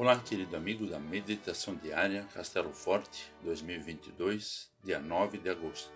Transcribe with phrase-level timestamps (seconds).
[0.00, 5.92] Olá, querido amigo da Meditação Diária Castelo Forte 2022, dia 9 de agosto.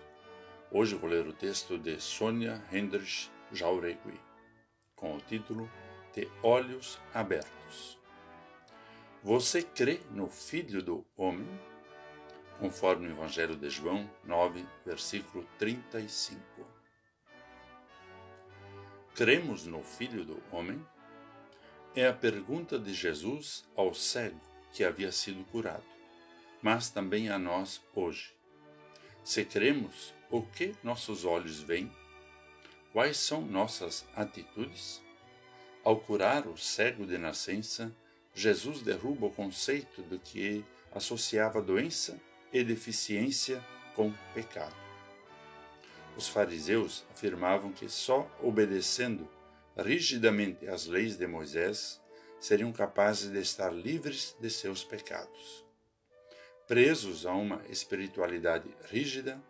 [0.69, 4.21] Hoje vou ler o texto de Sônia Hendrich Jauregui,
[4.95, 5.67] com o título
[6.13, 7.99] De Olhos Abertos.
[9.23, 11.49] Você crê no Filho do Homem?
[12.59, 16.39] Conforme o Evangelho de João 9, versículo 35.
[19.15, 20.79] Cremos no Filho do Homem?
[21.97, 24.41] É a pergunta de Jesus ao cego
[24.73, 25.85] que havia sido curado,
[26.61, 28.33] mas também a nós hoje.
[29.23, 31.89] Se cremos, o que nossos olhos veem?
[32.91, 35.01] Quais são nossas atitudes?
[35.85, 37.95] Ao curar o cego de nascença,
[38.33, 42.19] Jesus derruba o conceito do que associava doença
[42.51, 43.65] e deficiência
[43.95, 44.75] com pecado.
[46.17, 49.29] Os fariseus afirmavam que só obedecendo
[49.75, 52.01] rigidamente as leis de Moisés,
[52.39, 55.65] seriam capazes de estar livres de seus pecados.
[56.67, 59.41] Presos a uma espiritualidade rígida,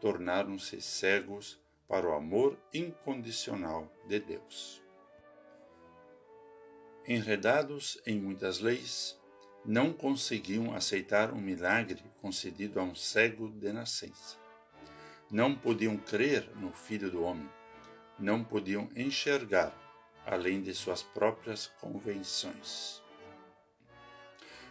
[0.00, 4.82] tornaram-se cegos para o amor incondicional de Deus.
[7.06, 9.20] Enredados em muitas leis,
[9.64, 14.36] não conseguiam aceitar um milagre concedido a um cego de nascença.
[15.30, 17.48] Não podiam crer no Filho do Homem
[18.18, 19.72] não podiam enxergar
[20.26, 23.02] além de suas próprias convenções.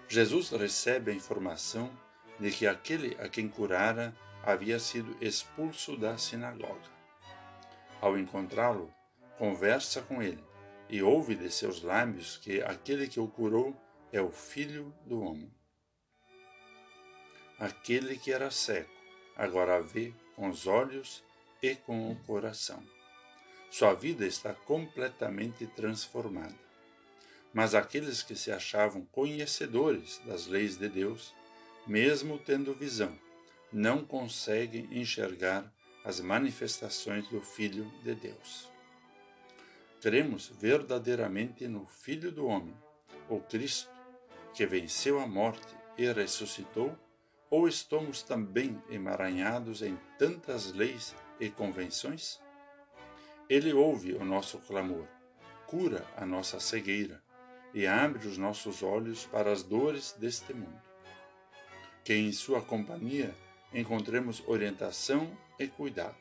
[0.08, 1.91] Jesus recebe a informação
[2.39, 6.91] de que aquele a quem curara havia sido expulso da sinagoga.
[8.02, 8.94] Ao encontrá-lo,
[9.38, 10.44] conversa com ele
[10.89, 13.75] e ouve de seus lábios que aquele que o curou
[14.11, 15.52] é o Filho do Homem.
[17.58, 18.89] Aquele que era cego
[19.36, 21.23] agora vê com os olhos
[21.61, 22.83] e com o coração.
[23.74, 26.54] Sua vida está completamente transformada.
[27.52, 31.34] Mas aqueles que se achavam conhecedores das leis de Deus,
[31.88, 33.18] mesmo tendo visão,
[33.72, 35.74] não conseguem enxergar
[36.06, 38.70] as manifestações do Filho de Deus.
[40.00, 42.78] Cremos verdadeiramente no Filho do Homem,
[43.28, 43.89] o Cristo,
[44.54, 46.95] que venceu a morte e ressuscitou,
[47.50, 52.39] ou estamos também emaranhados em tantas leis e convenções?
[53.53, 55.05] Ele ouve o nosso clamor,
[55.67, 57.21] cura a nossa cegueira
[57.71, 60.81] e abre os nossos olhos para as dores deste mundo.
[62.03, 63.31] Que em Sua companhia
[63.71, 66.15] encontremos orientação e cuidado.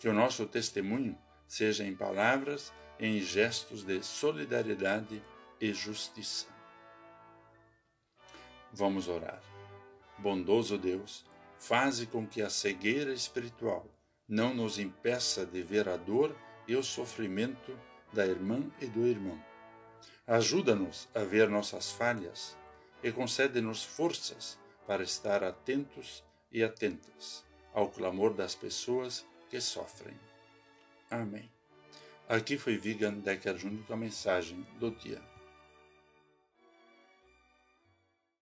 [0.00, 1.16] Que o nosso testemunho
[1.46, 5.22] seja em palavras e em gestos de solidariedade
[5.60, 6.48] e justiça.
[8.72, 9.40] Vamos orar.
[10.18, 11.24] Bondoso Deus,
[11.60, 13.86] faze com que a cegueira espiritual
[14.30, 16.36] não nos impeça de ver a dor
[16.68, 17.76] e o sofrimento
[18.12, 19.42] da irmã e do irmão.
[20.24, 22.56] Ajuda-nos a ver nossas falhas
[23.02, 30.16] e concede-nos forças para estar atentos e atentas ao clamor das pessoas que sofrem.
[31.10, 31.50] Amém.
[32.28, 35.29] Aqui foi Vigan Decker junto com a mensagem do dia.